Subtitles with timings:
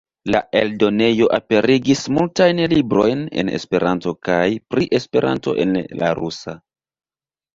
[0.33, 6.57] La eldonejo aperigis multajn librojn en Esperanto kaj pri Esperanto en la rusa.